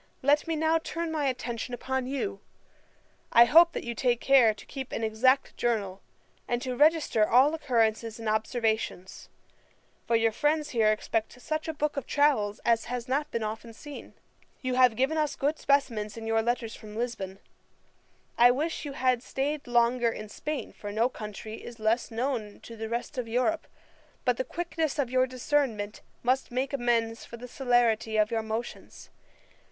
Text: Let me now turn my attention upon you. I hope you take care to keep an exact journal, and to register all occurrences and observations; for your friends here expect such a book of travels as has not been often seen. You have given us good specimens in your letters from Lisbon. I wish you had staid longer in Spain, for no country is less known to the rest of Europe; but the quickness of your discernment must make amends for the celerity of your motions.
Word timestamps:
Let 0.23 0.47
me 0.47 0.55
now 0.55 0.79
turn 0.79 1.11
my 1.11 1.25
attention 1.27 1.75
upon 1.75 2.07
you. 2.07 2.39
I 3.31 3.45
hope 3.45 3.75
you 3.75 3.93
take 3.93 4.19
care 4.19 4.51
to 4.51 4.65
keep 4.65 4.91
an 4.91 5.03
exact 5.03 5.55
journal, 5.57 6.01
and 6.47 6.59
to 6.63 6.75
register 6.75 7.29
all 7.29 7.53
occurrences 7.53 8.17
and 8.17 8.27
observations; 8.27 9.29
for 10.07 10.15
your 10.15 10.31
friends 10.31 10.69
here 10.69 10.91
expect 10.91 11.39
such 11.39 11.67
a 11.67 11.71
book 11.75 11.97
of 11.97 12.07
travels 12.07 12.59
as 12.65 12.85
has 12.85 13.07
not 13.07 13.29
been 13.29 13.43
often 13.43 13.73
seen. 13.73 14.15
You 14.63 14.73
have 14.73 14.95
given 14.95 15.19
us 15.19 15.35
good 15.35 15.59
specimens 15.59 16.17
in 16.17 16.25
your 16.25 16.41
letters 16.41 16.75
from 16.75 16.95
Lisbon. 16.95 17.37
I 18.39 18.49
wish 18.49 18.85
you 18.85 18.93
had 18.93 19.21
staid 19.21 19.67
longer 19.67 20.09
in 20.09 20.29
Spain, 20.29 20.73
for 20.73 20.91
no 20.91 21.09
country 21.09 21.57
is 21.63 21.77
less 21.77 22.09
known 22.09 22.59
to 22.61 22.75
the 22.75 22.89
rest 22.89 23.19
of 23.19 23.27
Europe; 23.27 23.67
but 24.25 24.37
the 24.37 24.43
quickness 24.45 24.97
of 24.97 25.11
your 25.11 25.27
discernment 25.27 26.01
must 26.23 26.49
make 26.49 26.73
amends 26.73 27.23
for 27.23 27.37
the 27.37 27.47
celerity 27.47 28.17
of 28.17 28.31
your 28.31 28.41
motions. 28.41 29.11